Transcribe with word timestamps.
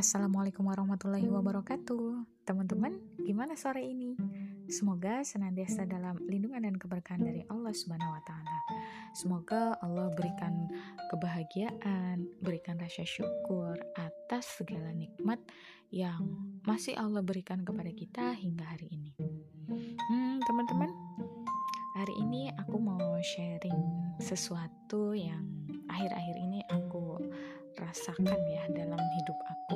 Assalamualaikum 0.00 0.64
warahmatullahi 0.64 1.28
wabarakatuh 1.28 2.24
Teman-teman, 2.48 2.96
gimana 3.20 3.52
sore 3.52 3.84
ini? 3.84 4.16
Semoga 4.64 5.20
senantiasa 5.20 5.84
dalam 5.84 6.16
lindungan 6.24 6.64
dan 6.64 6.80
keberkahan 6.80 7.20
dari 7.20 7.44
Allah 7.52 7.68
Subhanahu 7.68 8.08
wa 8.16 8.22
taala. 8.24 8.58
Semoga 9.12 9.76
Allah 9.84 10.08
berikan 10.16 10.72
kebahagiaan, 11.12 12.24
berikan 12.40 12.80
rasa 12.80 13.04
syukur 13.04 13.76
atas 13.92 14.48
segala 14.56 14.88
nikmat 14.96 15.36
yang 15.92 16.32
masih 16.64 16.96
Allah 16.96 17.20
berikan 17.20 17.60
kepada 17.60 17.92
kita 17.92 18.32
hingga 18.40 18.64
hari 18.72 18.88
ini. 18.88 19.12
Hmm, 20.08 20.40
teman-teman, 20.48 20.88
hari 22.00 22.16
ini 22.24 22.48
aku 22.56 22.80
mau 22.80 23.20
sharing 23.20 24.16
sesuatu 24.16 25.12
yang 25.12 25.44
akhir-akhir 25.92 26.36
ini 26.40 26.64
aku 26.72 27.20
rasakan 27.78 28.40
ya 28.50 28.64
dalam 28.74 28.98
hidup 28.98 29.38
aku. 29.46 29.69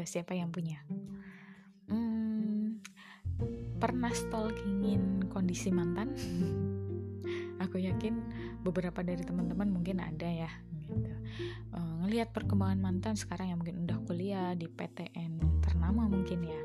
Ayo, 0.00 0.08
siapa 0.08 0.32
yang 0.32 0.48
punya? 0.48 0.80
Hmm, 1.92 2.80
pernah 3.76 4.08
stalkingin 4.08 5.28
kondisi 5.28 5.68
mantan? 5.68 6.16
aku 7.68 7.76
yakin 7.76 8.16
beberapa 8.64 9.04
dari 9.04 9.20
teman-teman 9.20 9.68
mungkin 9.68 10.00
ada 10.00 10.24
ya 10.24 10.48
gitu. 10.88 11.12
Uh, 11.76 12.00
ngelihat 12.00 12.32
perkembangan 12.32 12.80
mantan 12.80 13.12
sekarang 13.20 13.52
yang 13.52 13.60
mungkin 13.60 13.84
udah 13.84 14.00
kuliah 14.08 14.56
di 14.56 14.72
PTN 14.72 15.60
ternama 15.60 16.08
mungkin 16.08 16.48
ya. 16.48 16.60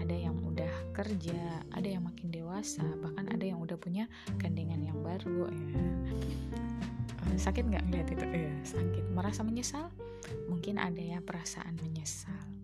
Ada 0.00 0.16
yang 0.24 0.40
udah 0.40 0.96
kerja, 0.96 1.60
ada 1.68 1.84
yang 1.92 2.08
makin 2.08 2.32
dewasa, 2.32 2.88
bahkan 3.04 3.28
ada 3.28 3.44
yang 3.44 3.60
udah 3.60 3.76
punya 3.76 4.08
gandengan 4.40 4.80
yang 4.80 4.96
baru 5.04 5.52
ya 5.52 5.84
sakit 7.38 7.70
nggak 7.70 7.84
ngeliat 7.86 8.08
itu 8.10 8.24
ya 8.26 8.52
sakit 8.66 9.04
merasa 9.14 9.46
menyesal 9.46 9.94
mungkin 10.50 10.82
ada 10.82 10.98
ya 10.98 11.22
perasaan 11.22 11.78
menyesal 11.78 12.57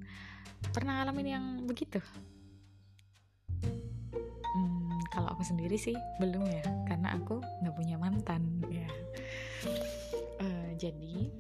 pernah 0.73 1.03
ngalamin 1.03 1.29
yang 1.29 1.45
begitu? 1.67 2.01
Hmm, 4.55 5.01
kalau 5.11 5.29
aku 5.35 5.43
sendiri 5.43 5.75
sih 5.77 5.97
belum 6.23 6.47
ya. 6.49 6.65
Karena 6.87 7.19
aku 7.19 7.43
nggak 7.61 7.75
punya 7.75 7.97
mantan. 7.99 8.63
Ya 8.71 8.89
uh, 10.41 10.69
jadi 10.77 11.31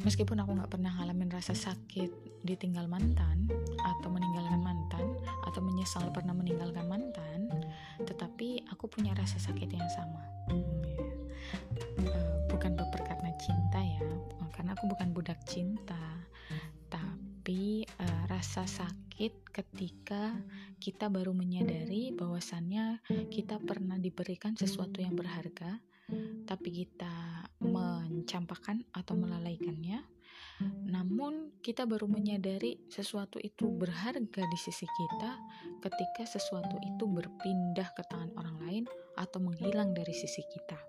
meskipun 0.00 0.40
aku 0.40 0.56
nggak 0.56 0.72
pernah 0.72 0.92
ngalamin 0.96 1.28
rasa 1.28 1.52
sakit 1.52 2.40
ditinggal 2.40 2.88
mantan 2.88 3.44
atau 3.76 4.08
meninggalkan 4.08 4.64
mantan 4.64 5.12
atau 5.44 5.60
menyesal 5.60 6.08
pernah 6.08 6.32
meninggalkan 6.32 6.88
mantan 6.88 7.52
tetapi 8.00 8.64
aku 8.72 8.88
punya 8.88 9.12
rasa 9.12 9.36
sakit 9.36 9.68
yang 9.68 9.88
sama. 9.92 10.24
Hmm, 10.48 10.80
ya 12.00 12.20
bukan 12.48 12.72
baper 12.76 13.04
karena 13.04 13.30
cinta 13.36 13.80
ya. 13.80 14.00
Karena 14.56 14.72
aku 14.76 14.88
bukan 14.88 15.12
budak 15.12 15.40
cinta. 15.44 15.96
uh, 15.96 16.69
rasa 18.40 18.64
sakit 18.64 19.52
ketika 19.52 20.32
kita 20.80 21.12
baru 21.12 21.36
menyadari 21.36 22.08
bahwasannya 22.16 23.04
kita 23.28 23.60
pernah 23.60 24.00
diberikan 24.00 24.56
sesuatu 24.56 25.04
yang 25.04 25.12
berharga 25.12 25.76
tapi 26.48 26.72
kita 26.72 27.44
mencampakkan 27.60 28.80
atau 28.96 29.12
melalaikannya. 29.12 30.00
Namun 30.88 31.60
kita 31.60 31.84
baru 31.84 32.08
menyadari 32.08 32.80
sesuatu 32.88 33.36
itu 33.44 33.68
berharga 33.68 34.42
di 34.48 34.58
sisi 34.58 34.88
kita 34.88 35.36
ketika 35.84 36.24
sesuatu 36.24 36.80
itu 36.80 37.04
berpindah 37.04 37.92
ke 37.92 38.02
tangan 38.08 38.32
orang 38.40 38.56
lain 38.64 38.84
atau 39.20 39.36
menghilang 39.44 39.92
dari 39.92 40.16
sisi 40.16 40.40
kita 40.48 40.80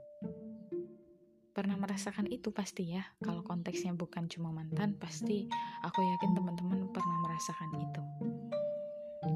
pernah 1.61 1.77
merasakan 1.77 2.25
itu 2.25 2.49
pasti 2.49 2.97
ya. 2.97 3.05
Kalau 3.21 3.45
konteksnya 3.45 3.93
bukan 3.93 4.25
cuma 4.25 4.49
mantan 4.49 4.97
pasti 4.97 5.45
aku 5.85 6.01
yakin 6.01 6.33
teman-teman 6.33 6.89
pernah 6.89 7.17
merasakan 7.21 7.69
itu. 7.77 8.01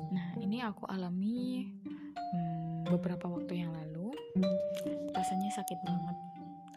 Nah 0.10 0.34
ini 0.42 0.66
aku 0.66 0.90
alami 0.90 1.70
hmm, 1.70 2.90
beberapa 2.90 3.30
waktu 3.30 3.62
yang 3.62 3.78
lalu. 3.78 4.10
Rasanya 5.14 5.54
sakit 5.54 5.80
banget. 5.86 6.18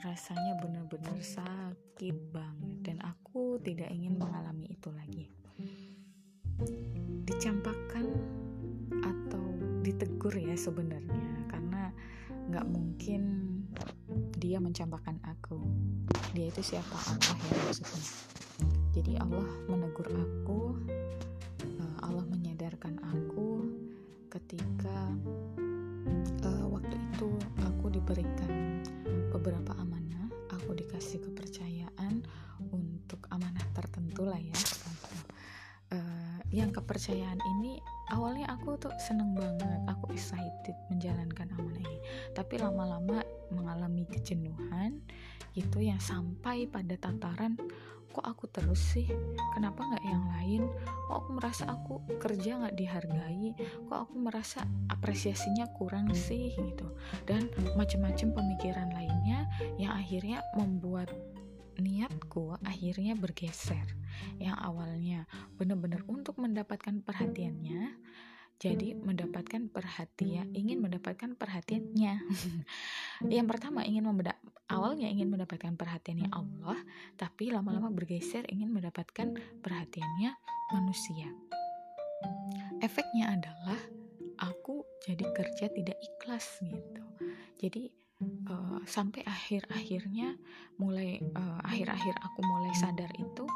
Rasanya 0.04 0.53
benar-benar 0.60 1.16
sakit 1.16 2.16
banget. 2.28 2.72
Dan 2.84 3.00
aku 3.00 3.56
tidak 3.64 3.88
ingin 3.88 4.20
mengalami 4.20 4.69
itu 4.69 4.92
lagi. 4.92 5.32
Dicampakkan 7.25 8.04
atau 9.00 9.48
ditegur 9.81 10.37
ya 10.37 10.60
sebenarnya. 10.60 11.48
Karena 11.48 11.88
nggak 12.53 12.69
mungkin 12.69 13.48
dia 14.38 14.62
mencampakkan 14.62 15.18
dia 16.38 16.54
itu 16.54 16.62
siapa 16.62 16.94
Allah 16.94 17.34
ya 17.50 17.59
maksudnya. 17.66 18.03
Jadi 18.94 19.12
Allah 19.19 19.50
menegur 19.66 20.06
aku 20.06 20.78
eh, 21.66 21.97
Allah 22.06 22.22
menyadarkan 22.31 22.94
aku 23.03 23.66
ketika 24.31 25.19
uh, 26.47 26.66
waktu 26.71 26.94
itu 26.94 27.26
aku 27.59 27.91
diberikan 27.91 28.78
beberapa 29.34 29.75
amanah 29.82 30.31
aku 30.54 30.78
dikasih 30.78 31.26
kepercayaan 31.26 32.22
untuk 32.70 33.19
amanah 33.34 33.66
tertentu 33.75 34.22
lah 34.22 34.38
ya. 34.38 34.55
Uh, 35.91 36.38
yang 36.55 36.70
kepercayaan 36.70 37.43
ini 37.59 37.82
awalnya 38.12 38.48
aku 38.52 38.76
tuh 38.80 38.92
seneng 39.00 39.36
banget 39.36 39.80
aku 39.88 40.12
excited 40.12 40.76
menjalankan 40.92 41.48
amanah 41.56 41.84
ini. 41.84 41.98
Tapi 42.32 42.60
lama-lama 42.60 43.24
mengalami 43.52 44.04
kejenuhan 44.08 45.00
itu 45.56 45.78
yang 45.82 45.98
sampai 45.98 46.69
pada 46.69 46.94
tataran 47.00 47.56
kok 48.08 48.24
aku 48.24 48.50
terus 48.50 48.80
sih? 48.82 49.06
Kenapa 49.54 49.84
nggak 49.84 50.06
yang 50.06 50.24
lain? 50.34 50.62
Kok 51.06 51.14
aku 51.14 51.30
merasa 51.38 51.64
aku 51.70 51.94
kerja 52.19 52.58
nggak 52.58 52.76
dihargai? 52.76 53.54
Kok 53.86 53.98
aku 54.08 54.14
merasa 54.19 54.64
apresiasinya 54.90 55.70
kurang 55.76 56.10
sih? 56.16 56.50
Gitu. 56.56 56.88
Dan 57.28 57.46
macam-macam 57.78 58.28
pemikiran 58.34 58.90
lainnya 58.90 59.46
yang 59.78 59.94
akhirnya 59.94 60.42
membuat 60.58 61.12
niatku 61.78 62.59
akhirnya 62.62 63.15
bergeser. 63.15 63.87
Yang 64.43 64.56
awalnya 64.59 65.21
benar-benar 65.55 66.03
untuk 66.11 66.39
mendapatkan 66.43 67.00
perhatiannya 67.06 67.94
jadi 68.59 68.99
mendapatkan 68.99 69.71
perhatian 69.71 70.50
ingin 70.50 70.83
mendapatkan 70.83 71.38
perhatiannya. 71.38 72.15
Yang 73.34 73.47
pertama 73.47 73.87
ingin 73.87 74.03
awalnya 74.67 75.06
ingin 75.06 75.31
mendapatkan 75.31 75.78
perhatiannya 75.78 76.34
Allah 76.34 76.78
tapi 77.15 77.55
lama-lama 77.55 77.94
bergeser 77.94 78.43
ingin 78.50 78.75
mendapatkan 78.75 79.31
perhatiannya 79.62 80.34
manusia. 80.75 81.31
Efeknya 82.83 83.38
adalah 83.38 83.78
aku 84.43 84.83
jadi 85.06 85.22
kerja 85.31 85.71
tidak 85.71 85.99
ikhlas 86.03 86.59
gitu. 86.59 87.05
Jadi 87.62 87.94
uh, 88.23 88.81
sampai 88.84 89.23
akhir-akhirnya 89.27 90.34
mulai 90.79 91.23
uh, 91.34 91.59
akhir-akhir 91.62 92.15
aku 92.23 92.41
mulai 92.47 92.73
sadar 92.75 93.11
itu 93.19 93.47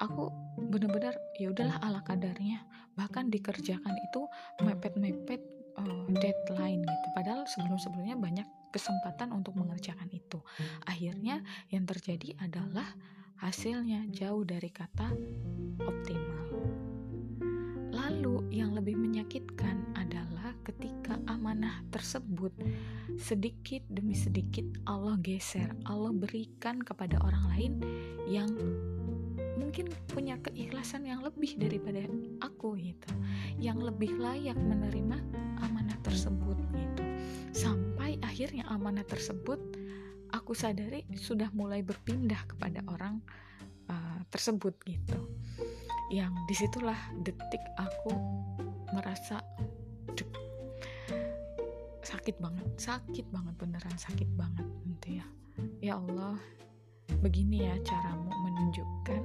aku 0.00 0.28
benar-benar 0.60 1.16
ya 1.40 1.52
udahlah 1.52 1.80
ala 1.80 2.00
kadarnya. 2.04 2.64
Bahkan 2.96 3.28
dikerjakan 3.32 3.94
itu 3.96 4.20
mepet-mepet 4.64 5.40
uh, 5.80 6.04
deadline 6.12 6.84
gitu. 6.84 7.06
Padahal 7.16 7.44
sebelum-sebelumnya 7.48 8.16
banyak 8.16 8.48
kesempatan 8.72 9.32
untuk 9.32 9.56
mengerjakan 9.56 10.08
itu. 10.12 10.40
Akhirnya 10.84 11.40
yang 11.72 11.88
terjadi 11.88 12.36
adalah 12.40 12.84
hasilnya 13.40 14.08
jauh 14.12 14.44
dari 14.44 14.68
kata 14.72 15.12
optimal. 15.80 16.44
Lalu 17.92 18.52
yang 18.52 18.76
lebih 18.76 18.96
menyakitkan 19.00 19.96
adalah 19.96 20.52
ketika 20.64 21.16
amanah 21.46 21.78
tersebut 21.94 22.50
sedikit 23.14 23.78
demi 23.86 24.18
sedikit 24.18 24.66
Allah 24.82 25.14
geser 25.22 25.70
Allah 25.86 26.10
berikan 26.10 26.82
kepada 26.82 27.22
orang 27.22 27.46
lain 27.54 27.72
yang 28.26 28.50
mungkin 29.54 29.86
punya 30.10 30.42
keikhlasan 30.42 31.06
yang 31.06 31.22
lebih 31.22 31.54
daripada 31.54 32.02
aku 32.42 32.74
gitu 32.82 33.06
yang 33.62 33.78
lebih 33.78 34.18
layak 34.18 34.58
menerima 34.58 35.22
amanah 35.62 35.94
tersebut 36.02 36.58
gitu. 36.74 37.04
Sampai 37.54 38.18
akhirnya 38.26 38.66
amanah 38.66 39.06
tersebut 39.06 39.62
aku 40.34 40.50
sadari 40.50 41.06
sudah 41.14 41.54
mulai 41.54 41.86
berpindah 41.86 42.42
kepada 42.50 42.82
orang 42.90 43.22
uh, 43.86 44.18
tersebut 44.34 44.74
gitu. 44.82 45.30
Yang 46.10 46.34
di 46.50 46.54
situlah 46.58 46.98
detik 47.22 47.62
aku 47.78 48.10
merasa 48.90 49.38
dek, 50.10 50.45
sakit 52.06 52.38
banget 52.38 52.66
sakit 52.78 53.26
banget 53.34 53.54
beneran 53.58 53.98
sakit 53.98 54.30
banget 54.38 54.66
gitu 54.86 55.18
ya 55.18 55.26
ya 55.82 55.92
Allah 55.98 56.38
begini 57.18 57.66
ya 57.66 57.74
caramu 57.82 58.30
menunjukkan 58.30 59.22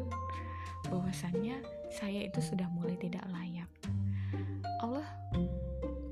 bahwasannya 0.90 1.62
saya 1.92 2.26
itu 2.26 2.40
sudah 2.40 2.66
mulai 2.72 2.96
tidak 2.98 3.24
layak. 3.30 3.70
Allah 4.82 5.06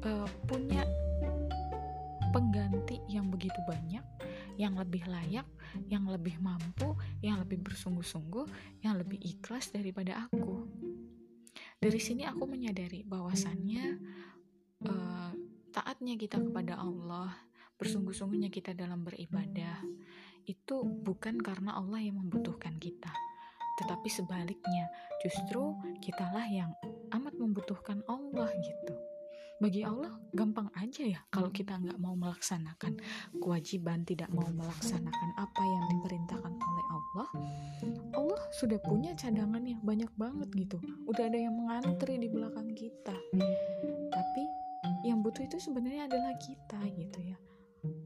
uh, 0.05 0.29
punya 0.45 0.85
pengganti 2.29 3.01
yang 3.09 3.33
begitu 3.33 3.57
banyak 3.65 4.03
yang 4.59 4.75
lebih 4.75 5.07
layak, 5.07 5.47
yang 5.87 6.03
lebih 6.03 6.35
mampu, 6.43 6.91
yang 7.23 7.39
lebih 7.39 7.63
bersungguh-sungguh, 7.63 8.43
yang 8.83 8.99
lebih 8.99 9.15
ikhlas 9.23 9.71
daripada 9.71 10.27
aku. 10.27 10.67
Dari 11.79 11.95
sini 11.95 12.27
aku 12.27 12.43
menyadari 12.43 13.07
bahwasannya 13.07 14.03
uh, 14.83 15.28
taatnya 15.79 16.19
kita 16.19 16.43
kepada 16.43 16.75
Allah, 16.75 17.31
bersungguh-sungguhnya 17.79 18.51
kita 18.51 18.75
dalam 18.75 19.07
beribadah, 19.07 19.79
itu 20.43 20.83
bukan 20.83 21.39
karena 21.39 21.79
Allah 21.79 22.03
yang 22.03 22.19
membutuhkan 22.19 22.75
kita, 22.83 23.07
tetapi 23.79 24.11
sebaliknya, 24.11 24.91
justru 25.23 25.71
kitalah 26.03 26.43
yang 26.51 26.75
amat 27.15 27.31
membutuhkan 27.39 28.03
Allah 28.11 28.51
gitu. 28.59 28.91
Bagi 29.59 29.83
Allah 29.83 30.15
gampang 30.31 30.71
aja 30.75 31.03
ya 31.03 31.19
kalau 31.27 31.51
kita 31.51 31.75
nggak 31.75 31.99
mau 31.99 32.15
melaksanakan 32.15 32.95
kewajiban 33.43 34.07
tidak 34.07 34.31
mau 34.31 34.47
melaksanakan 34.55 35.29
apa 35.35 35.63
yang 35.63 35.83
diperintahkan 35.95 36.53
oleh 36.55 36.85
Allah. 36.87 37.27
Allah 38.15 38.41
sudah 38.55 38.79
punya 38.79 39.11
cadangannya 39.19 39.75
banyak 39.83 40.11
banget 40.15 40.47
gitu. 40.55 40.79
Udah 41.11 41.27
ada 41.27 41.35
yang 41.35 41.59
mengantri 41.59 42.15
di 42.15 42.31
belakang 42.31 42.71
kita. 42.71 43.15
Tapi 44.15 44.43
yang 45.03 45.23
butuh 45.23 45.47
itu 45.47 45.57
sebenarnya 45.59 46.11
adalah 46.11 46.35
kita 46.39 46.79
gitu 46.95 47.19
ya. 47.23 47.37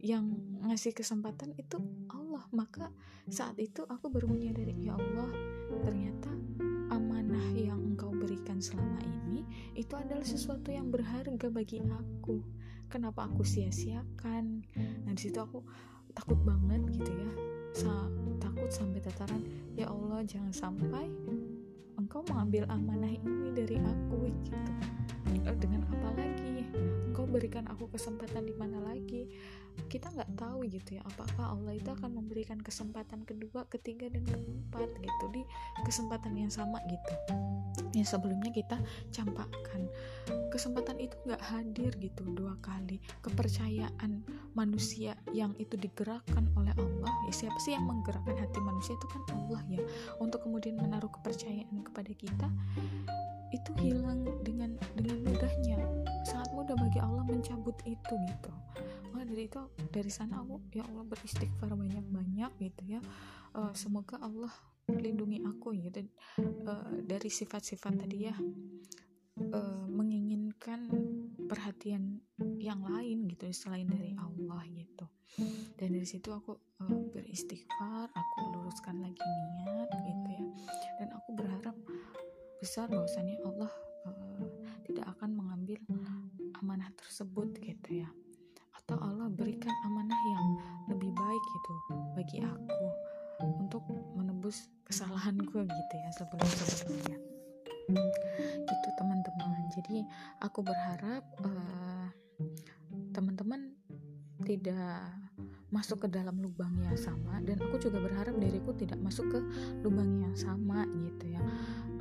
Yang 0.04 0.26
ngasih 0.62 0.94
kesempatan 0.94 1.58
itu 1.58 1.82
Allah. 2.12 2.46
Maka 2.54 2.94
saat 3.30 3.58
itu 3.58 3.86
aku 3.90 4.10
baru 4.14 4.30
menyadari 4.30 4.78
ya 4.78 4.94
Allah 4.98 5.30
ternyata 5.82 6.30
amanah 6.94 7.58
yang 7.58 7.82
engkau 7.82 8.14
berikan 8.14 8.62
selama 8.62 9.02
ini 9.02 9.42
itu 9.74 9.94
adalah 9.98 10.26
sesuatu 10.26 10.70
yang 10.70 10.94
berharga 10.94 11.50
bagi 11.50 11.82
aku. 11.82 12.46
Kenapa 12.90 13.26
aku 13.26 13.42
sia-siakan? 13.42 14.62
Nah 15.08 15.12
di 15.18 15.22
situ 15.22 15.42
aku 15.42 15.66
takut 16.14 16.38
banget 16.46 16.86
gitu 16.94 17.10
ya. 17.10 17.32
Sa 17.74 17.90
takut 18.38 18.70
sampai 18.70 19.02
tataran 19.02 19.42
ya 19.74 19.90
Allah 19.90 20.22
jangan 20.22 20.54
sampai 20.54 21.10
engkau 22.14 22.30
mengambil 22.30 22.70
amanah 22.70 23.10
ini 23.10 23.50
dari 23.58 23.82
aku 23.82 24.30
gitu. 24.30 24.54
Dengan 25.58 25.82
apa 25.90 26.14
lagi? 26.14 26.62
Engkau 27.10 27.26
berikan 27.26 27.66
aku 27.66 27.90
kesempatan 27.90 28.46
di 28.46 28.54
mana 28.54 28.78
lagi 28.86 29.34
kita 29.88 30.10
nggak 30.10 30.32
tahu 30.38 30.66
gitu 30.70 30.98
ya 30.98 31.02
apakah 31.06 31.54
Allah 31.54 31.74
itu 31.78 31.90
akan 31.90 32.12
memberikan 32.18 32.58
kesempatan 32.62 33.26
kedua 33.26 33.66
ketiga 33.70 34.10
dan 34.10 34.26
keempat 34.26 34.90
gitu 35.02 35.26
di 35.34 35.42
kesempatan 35.86 36.34
yang 36.34 36.50
sama 36.50 36.82
gitu 36.90 37.14
yang 37.94 38.06
sebelumnya 38.06 38.50
kita 38.50 38.78
campakkan. 39.14 39.86
Kesempatan 40.50 40.98
itu 41.02 41.14
nggak 41.26 41.42
hadir 41.42 41.94
gitu 42.02 42.26
dua 42.34 42.58
kali. 42.62 42.98
Kepercayaan 43.22 44.26
manusia 44.58 45.18
yang 45.34 45.54
itu 45.62 45.78
digerakkan 45.78 46.50
oleh 46.58 46.74
Allah 46.78 47.14
ya 47.30 47.34
siapa 47.34 47.58
sih 47.62 47.78
yang 47.78 47.86
menggerakkan 47.86 48.38
hati 48.38 48.60
manusia 48.62 48.98
itu 48.98 49.08
kan 49.10 49.22
Allah 49.38 49.62
ya. 49.70 49.82
Untuk 50.18 50.46
kemudian 50.46 50.78
menaruh 50.78 51.10
kepercayaan 51.22 51.86
kepada 51.86 52.12
kita 52.14 52.48
itu 53.54 53.72
hilang 53.78 54.26
dengan 54.42 54.74
dengan 54.98 55.22
mudahnya. 55.30 55.78
Sangat 56.26 56.50
mudah 56.54 56.74
bagi 56.78 56.98
Allah 56.98 57.26
mencabut 57.26 57.78
itu 57.86 58.14
gitu 58.30 58.52
dari 59.34 59.50
itu 59.50 59.62
dari 59.90 60.14
sana 60.14 60.46
aku 60.46 60.62
ya 60.70 60.86
Allah 60.86 61.10
beristighfar 61.10 61.74
banyak-banyak 61.74 62.52
gitu 62.62 62.82
ya. 62.86 63.02
Uh, 63.58 63.74
semoga 63.74 64.22
Allah 64.22 64.54
lindungi 64.86 65.42
aku 65.42 65.74
gitu. 65.74 66.06
Uh, 66.38 67.02
dari 67.02 67.34
sifat-sifat 67.34 68.06
tadi 68.06 68.30
ya. 68.30 68.38
Uh, 69.34 69.90
menginginkan 69.90 70.86
perhatian 71.50 72.22
yang 72.62 72.86
lain 72.86 73.26
gitu 73.26 73.50
selain 73.50 73.90
dari 73.90 74.14
Allah 74.14 74.62
gitu. 74.70 75.10
Dan 75.82 75.98
dari 75.98 76.06
situ 76.06 76.30
aku 76.30 76.54
uh, 76.86 77.02
beristighfar 77.10 78.14
aku 78.14 78.38
luruskan 78.54 79.02
lagi 79.02 79.18
niat 79.58 79.90
gitu 79.90 80.30
ya. 80.30 80.44
Dan 81.02 81.10
aku 81.18 81.34
berharap 81.34 81.74
besar 82.62 82.86
bahwasannya 82.86 83.42
Allah 83.42 83.74
uh, 84.06 84.46
tidak 84.86 85.10
akan 85.18 85.34
mengambil 85.34 85.82
amanah 86.62 86.94
tersebut 86.96 87.53
kesalahanku 95.64 95.80
gitu 95.80 95.96
ya 95.96 96.10
sebelum 96.12 96.50
sebelumnya 96.52 97.18
gitu 98.64 98.90
teman-teman. 98.96 99.60
Jadi 99.76 99.98
aku 100.40 100.60
berharap 100.64 101.24
uh, 101.44 102.08
teman-teman 103.12 103.76
tidak 104.44 105.12
masuk 105.74 106.06
ke 106.06 106.08
dalam 106.08 106.38
lubang 106.38 106.72
yang 106.80 106.96
sama 106.96 107.42
dan 107.42 107.58
aku 107.58 107.82
juga 107.82 107.98
berharap 107.98 108.38
diriku 108.38 108.78
tidak 108.78 109.02
masuk 109.02 109.26
ke 109.34 109.40
lubang 109.82 110.22
yang 110.22 110.36
sama 110.38 110.88
gitu 111.04 111.36
ya. 111.36 111.42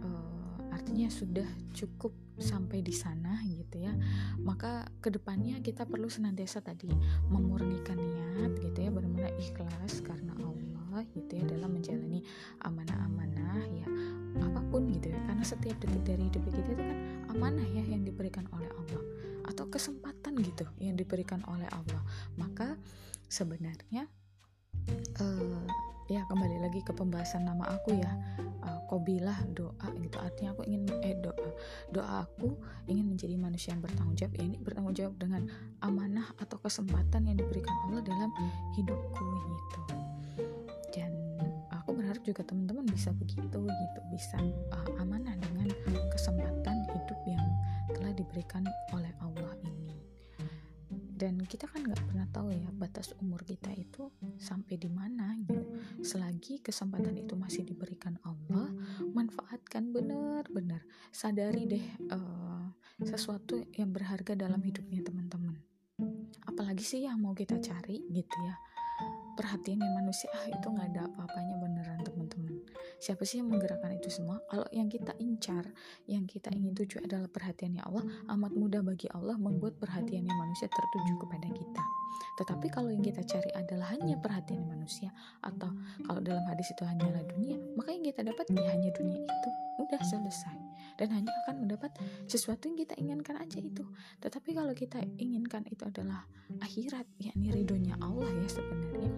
Uh, 0.03 0.71
artinya 0.71 1.09
sudah 1.11 1.49
cukup 1.75 2.15
sampai 2.39 2.83
di 2.83 2.95
sana 2.95 3.43
gitu 3.43 3.83
ya. 3.83 3.93
Maka 4.39 4.87
ke 5.03 5.11
depannya 5.11 5.59
kita 5.63 5.83
perlu 5.87 6.07
senantiasa 6.07 6.63
tadi 6.63 6.91
memurnikan 7.27 7.99
niat 7.99 8.55
gitu 8.59 8.79
ya 8.87 8.91
benar-benar 8.95 9.35
ikhlas 9.39 9.99
karena 10.07 10.35
Allah 10.39 10.82
gitu 11.17 11.33
ya 11.33 11.45
dalam 11.49 11.73
menjalani 11.73 12.21
amanah-amanah 12.61 13.65
ya 13.73 13.87
apa 14.45 14.61
pun 14.69 14.89
gitu 14.93 15.13
ya. 15.13 15.21
Karena 15.25 15.45
setiap 15.45 15.77
detik 15.81 16.03
dari 16.05 16.29
hidup 16.29 16.43
kita 16.49 16.59
itu 16.61 16.83
kan 16.85 16.99
amanah 17.33 17.67
ya 17.73 17.85
yang 17.89 18.05
diberikan 18.05 18.45
oleh 18.53 18.69
Allah 18.69 19.03
atau 19.49 19.65
kesempatan 19.67 20.39
gitu 20.45 20.69
yang 20.79 20.95
diberikan 20.97 21.41
oleh 21.49 21.67
Allah. 21.73 22.01
Maka 22.37 22.77
sebenarnya 23.33 24.07
uh, 25.21 25.65
ya 26.11 26.29
kembali 26.29 26.61
lagi 26.61 26.85
ke 26.85 26.93
pembahasan 26.93 27.49
nama 27.49 27.65
aku 27.73 27.97
ya 27.97 28.13
uh, 28.65 28.81
kobilah 28.89 29.37
doa 29.57 29.89
gitu. 30.01 30.17
Artinya 30.21 30.53
aku 30.53 30.63
ingin 30.69 30.85
eh 31.01 31.17
doa. 31.19 31.49
Doa 31.93 32.29
aku 32.29 32.57
ingin 32.89 33.09
menjadi 33.09 33.35
manusia 33.41 33.73
yang 33.73 33.81
bertanggung 33.81 34.17
jawab. 34.17 34.33
Ya 34.37 34.43
ini 34.45 34.57
bertanggung 34.61 34.97
jawab 34.97 35.15
dengan 35.17 35.49
amanah 35.81 36.29
atau 36.37 36.61
kesempatan 36.61 37.29
yang 37.29 37.37
diberikan 37.41 37.75
Allah 37.89 38.05
dalam 38.05 38.31
hidupku 38.77 39.25
gitu 39.25 40.12
juga 42.23 42.47
teman-teman 42.47 42.87
bisa 42.87 43.11
begitu 43.13 43.59
gitu. 43.67 44.01
Bisa 44.11 44.39
uh, 44.73 45.03
amanah 45.03 45.35
dengan 45.39 45.69
kesempatan 46.11 46.87
hidup 46.89 47.21
yang 47.27 47.45
telah 47.93 48.15
diberikan 48.15 48.63
oleh 48.95 49.11
Allah 49.21 49.53
ini. 49.67 49.99
Dan 51.23 51.39
kita 51.47 51.71
kan 51.71 51.87
nggak 51.87 52.03
pernah 52.03 52.27
tahu 52.35 52.51
ya 52.51 52.67
batas 52.75 53.15
umur 53.23 53.47
kita 53.47 53.71
itu 53.79 54.11
sampai 54.43 54.75
di 54.75 54.91
mana 54.91 55.39
gitu. 55.47 55.63
Selagi 56.03 56.59
kesempatan 56.59 57.15
itu 57.15 57.39
masih 57.39 57.63
diberikan 57.63 58.19
Allah 58.27 58.75
manfaatkan 59.15 59.95
benar-benar. 59.95 60.83
Sadari 61.15 61.71
deh 61.71 61.87
uh, 62.11 62.67
sesuatu 63.07 63.63
yang 63.79 63.95
berharga 63.95 64.35
dalam 64.35 64.59
hidupnya 64.67 65.07
teman-teman. 65.07 65.63
Apalagi 66.43 66.83
sih 66.83 67.07
yang 67.07 67.23
mau 67.23 67.39
kita 67.39 67.55
cari 67.63 68.03
gitu 68.11 68.37
ya 68.43 68.72
perhatian 69.35 69.81
yang 69.81 69.95
manusia 69.99 70.29
ah 70.33 70.47
itu 70.49 70.67
nggak 70.67 70.89
ada 70.93 71.01
apa-apanya 71.09 71.55
beneran 71.61 72.01
teman-teman. 72.05 72.61
Siapa 73.03 73.23
sih 73.27 73.43
yang 73.43 73.51
menggerakkan 73.51 73.97
itu 73.97 74.09
semua? 74.13 74.39
Kalau 74.47 74.67
yang 74.71 74.87
kita 74.87 75.13
incar 75.19 75.65
yang 76.07 76.25
kita 76.29 76.53
ingin 76.55 76.73
tuju 76.73 77.03
adalah 77.03 77.27
perhatiannya 77.29 77.83
Allah 77.83 78.05
amat 78.37 78.53
mudah 78.55 78.81
bagi 78.85 79.11
Allah 79.11 79.35
membuat 79.37 79.77
perhatiannya 79.83 80.33
manusia 80.33 80.71
tertuju 80.71 81.13
kepada 81.27 81.49
kita. 81.51 81.83
Tetapi 82.39 82.67
kalau 82.73 82.89
yang 82.89 83.05
kita 83.05 83.25
cari 83.25 83.51
adalah 83.53 83.93
hanya 83.93 84.17
perhatian 84.21 84.65
manusia 84.65 85.13
atau 85.45 85.69
kalau 86.07 86.21
dalam 86.23 86.45
hadis 86.49 86.71
itu 86.73 86.85
hanyalah 86.85 87.25
dunia 87.29 87.61
maka 87.77 87.93
yang 87.93 88.05
kita 88.05 88.25
dapat 88.25 88.47
ya 88.53 88.73
hanya 88.73 88.91
dunia 88.95 89.21
itu. 89.21 89.51
Udah 89.83 90.01
selesai 90.05 90.72
dan 90.97 91.09
hanya 91.13 91.33
akan 91.45 91.67
mendapat 91.67 91.91
sesuatu 92.29 92.69
yang 92.69 92.79
kita 92.79 92.95
inginkan 92.99 93.37
aja 93.41 93.59
itu. 93.59 93.85
Tetapi 94.21 94.51
kalau 94.57 94.73
kita 94.77 95.01
inginkan 95.19 95.65
itu 95.69 95.83
adalah 95.87 96.25
akhirat 96.61 97.09
yakni 97.17 97.49
ridhonya 97.55 97.97
Allah 98.03 98.29
ya 98.29 98.49
sebenarnya 98.49 99.13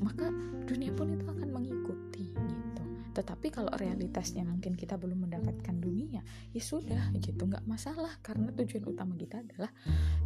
maka 0.00 0.32
dunia 0.64 0.90
pun 0.94 1.12
itu 1.12 1.24
akan 1.26 1.48
mengikuti 1.52 2.32
gitu. 2.32 2.82
Tetapi 3.12 3.46
kalau 3.50 3.72
realitasnya 3.74 4.46
mungkin 4.46 4.78
kita 4.78 4.94
belum 4.94 5.26
mendapatkan 5.26 5.74
dunia 5.76 6.22
ya 6.54 6.62
sudah 6.62 7.12
gitu 7.18 7.44
nggak 7.44 7.66
masalah. 7.66 8.14
Karena 8.22 8.48
tujuan 8.54 8.84
utama 8.88 9.12
kita 9.18 9.42
adalah 9.42 9.70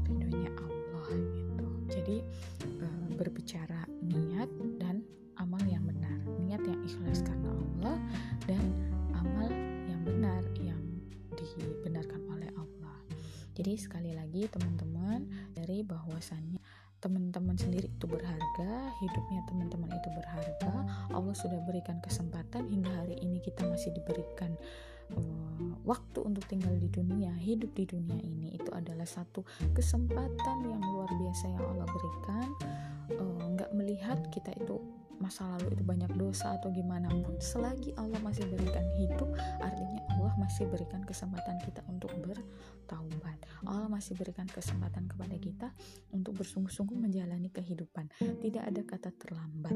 ridhonya 0.06 0.50
Allah 0.54 1.06
gitu. 1.10 1.66
Jadi 1.88 2.16
eh, 2.68 3.06
berbicara 3.16 3.84
niat 4.04 4.50
dan 4.78 5.02
amal 5.40 5.62
yang 5.66 5.82
benar. 5.88 6.14
Niat 6.42 6.62
yang 6.62 6.80
ikhlas 6.84 7.24
karena 7.24 7.41
jadi 13.72 13.88
sekali 13.88 14.12
lagi 14.12 14.44
teman-teman 14.52 15.24
dari 15.56 15.80
bahwasannya 15.80 16.60
teman-teman 17.00 17.56
sendiri 17.56 17.88
itu 17.88 18.04
berharga, 18.04 18.92
hidupnya 19.00 19.40
teman-teman 19.48 19.88
itu 19.96 20.12
berharga. 20.12 20.72
Allah 21.08 21.32
sudah 21.32 21.56
berikan 21.64 21.96
kesempatan 22.04 22.68
hingga 22.68 22.92
hari 22.92 23.16
ini 23.24 23.40
kita 23.40 23.64
masih 23.64 23.96
diberikan 23.96 24.52
uh, 25.16 25.72
waktu 25.88 26.20
untuk 26.20 26.44
tinggal 26.52 26.76
di 26.76 26.84
dunia, 26.92 27.32
hidup 27.40 27.72
di 27.72 27.88
dunia 27.88 28.20
ini 28.20 28.60
itu 28.60 28.68
adalah 28.76 29.08
satu 29.08 29.40
kesempatan 29.72 30.68
yang 30.68 30.84
luar 30.92 31.08
biasa 31.08 31.44
yang 31.48 31.64
Allah 31.64 31.88
berikan. 31.88 32.48
Eh, 33.08 33.44
nggak 33.56 33.72
uh, 33.72 33.76
melihat 33.80 34.20
kita 34.28 34.52
itu 34.52 34.84
masa 35.16 35.46
lalu 35.56 35.78
itu 35.78 35.84
banyak 35.86 36.12
dosa 36.18 36.58
atau 36.58 36.68
gimana 36.74 37.06
pun 37.08 37.38
selagi 37.38 37.94
Allah 37.94 38.18
masih 38.26 38.42
berikan 38.50 38.82
hidup 38.98 39.30
artinya 39.62 39.91
masih 40.52 40.68
berikan 40.68 41.00
kesempatan 41.00 41.56
kita 41.64 41.80
untuk 41.88 42.12
bertaubat. 42.20 43.40
Allah 43.64 43.88
masih 43.88 44.12
berikan 44.20 44.44
kesempatan 44.44 45.08
kepada 45.08 45.32
kita 45.40 45.72
untuk 46.12 46.36
bersungguh-sungguh 46.36 46.92
menjalani 46.92 47.48
kehidupan. 47.48 48.12
Tidak 48.20 48.60
ada 48.60 48.84
kata 48.84 49.16
terlambat. 49.16 49.72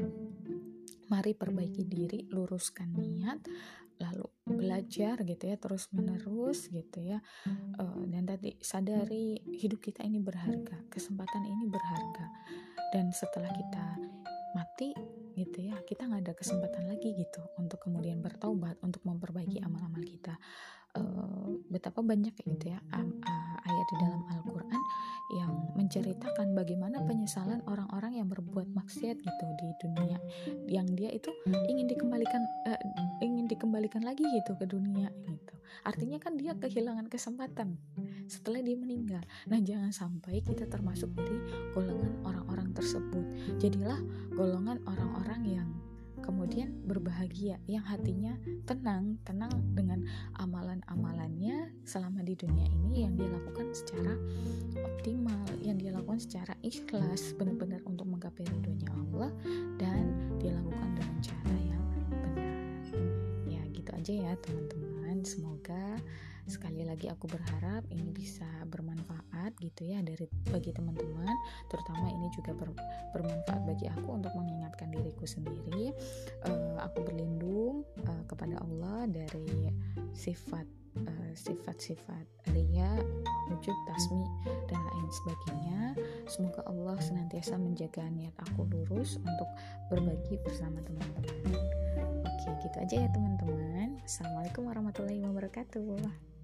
Mari 1.09 1.33
perbaiki 1.33 1.81
diri 1.81 2.29
luruskan 2.29 2.93
niat 2.93 3.41
lalu 3.97 4.29
belajar 4.45 5.17
gitu 5.25 5.49
ya 5.49 5.57
terus 5.57 5.89
menerus 5.89 6.69
gitu 6.69 7.01
ya. 7.01 7.25
Uh, 7.81 8.05
dan 8.13 8.29
tadi 8.29 8.53
sadari 8.61 9.33
hidup 9.57 9.81
kita 9.81 10.05
ini 10.05 10.21
berharga 10.21 10.77
kesempatan 10.93 11.41
ini 11.57 11.73
berharga. 11.73 12.29
Dan 12.93 13.09
setelah 13.09 13.49
kita 13.49 13.97
mati 14.53 14.93
gitu 15.37 15.69
ya 15.69 15.77
kita 15.85 16.09
nggak 16.09 16.21
ada 16.25 16.33
kesempatan 16.33 16.89
lagi 16.89 17.13
gitu 17.13 17.45
untuk 17.61 17.77
kemudian 17.85 18.17
bertaubat 18.25 18.81
untuk 18.81 19.05
memperbaiki 19.05 19.61
amal-amal 19.61 20.01
kita. 20.01 20.33
Uh, 20.97 21.61
betapa 21.69 22.01
banyak 22.01 22.33
gitu 22.33 22.73
ya 22.73 22.81
uh, 22.81 22.97
ayat 22.97 23.13
di 23.87 23.95
dalam 24.03 24.21
Al-Quran 24.27 24.81
yang 25.27 25.51
menceritakan 25.75 26.55
bagaimana 26.55 27.03
penyesalan 27.03 27.59
orang-orang 27.67 28.15
yang 28.15 28.27
berbuat 28.31 28.71
maksiat 28.71 29.19
gitu 29.19 29.45
di 29.59 29.67
dunia. 29.83 30.17
Yang 30.71 30.87
dia 30.95 31.09
itu 31.11 31.29
ingin 31.67 31.91
dikembalikan 31.91 32.43
uh, 32.67 32.79
ingin 33.19 33.47
dikembalikan 33.51 34.07
lagi 34.07 34.23
gitu 34.23 34.55
ke 34.55 34.63
dunia 34.63 35.11
gitu. 35.27 35.53
Artinya 35.83 36.19
kan 36.19 36.39
dia 36.39 36.55
kehilangan 36.55 37.11
kesempatan 37.11 37.75
setelah 38.27 38.63
dia 38.63 38.75
meninggal. 38.79 39.23
Nah 39.51 39.59
jangan 39.59 39.91
sampai 39.91 40.39
kita 40.43 40.67
termasuk 40.67 41.11
dari 41.15 41.37
golongan 41.75 42.23
orang-orang 42.23 42.71
tersebut. 42.71 43.23
Jadilah 43.59 43.99
golongan 44.31 44.79
orang-orang 44.87 45.41
yang 45.43 45.69
kemudian 46.21 46.73
berbahagia 46.85 47.61
yang 47.69 47.83
hatinya 47.85 48.35
tenang 48.65 49.17
tenang 49.23 49.53
dengan 49.73 50.03
amalan-amalannya 50.37 51.73
selama 51.83 52.23
di 52.25 52.33
dunia 52.33 52.65
ini 52.69 53.05
yang 53.05 53.13
dia 53.15 53.29
lakukan 53.29 53.71
secara 53.73 54.13
optimal 54.81 55.45
yang 55.61 55.77
dia 55.77 55.93
lakukan 55.93 56.21
secara 56.21 56.53
ikhlas 56.63 57.33
benar-benar 57.37 57.81
untuk 57.85 58.07
menggapai 58.07 58.45
ridhonya 58.45 58.89
Allah 58.93 59.31
dan 59.77 60.03
dia 60.41 60.53
lakukan 60.53 60.89
dengan 60.95 61.17
cara 61.21 61.57
yang 61.61 61.83
benar. 61.91 62.45
Ya 63.47 63.61
gitu 63.73 63.89
aja 63.93 64.13
ya 64.13 64.31
teman-teman. 64.41 65.25
Semoga 65.25 65.99
sekali 66.47 66.87
lagi 66.87 67.11
aku 67.11 67.27
berharap 67.27 67.83
ini 67.91 68.07
bisa 68.09 68.47
bermanfaat 68.71 69.53
gitu 69.59 69.83
ya 69.83 69.99
dari 69.99 70.25
bagi 70.47 70.71
teman-teman 70.71 71.35
terutama 71.67 72.07
ini 72.07 72.27
juga 72.31 72.55
ber, 72.55 72.71
bermanfaat 73.11 73.61
bagi 73.67 73.91
aku 73.91 74.15
untuk 74.15 74.31
mengingatkan 74.33 74.87
diriku 74.91 75.27
sendiri 75.27 75.91
uh, 76.47 76.79
aku 76.87 77.03
berlindung 77.03 77.83
uh, 78.07 78.23
kepada 78.31 78.59
Allah 78.63 79.05
dari 79.11 79.71
sifat 80.15 80.65
uh, 81.05 81.31
sifat-sifat 81.37 82.25
ria, 82.55 82.89
wujud, 83.51 83.77
tasmi 83.85 84.25
dan 84.71 84.79
lain 84.81 85.07
sebagainya. 85.13 85.81
Semoga 86.25 86.65
Allah 86.65 86.97
senantiasa 86.97 87.59
menjaga 87.59 88.07
niat 88.09 88.33
aku 88.49 88.65
lurus 88.65 89.21
untuk 89.21 89.49
berbagi 89.91 90.41
bersama 90.41 90.81
teman-teman. 90.81 91.53
Oke, 92.25 92.49
gitu 92.65 92.77
aja 92.79 92.95
ya 93.05 93.09
teman-teman. 93.13 94.01
Assalamualaikum 94.01 94.65
warahmatullahi 94.65 95.21
wabarakatuh. 95.21 96.36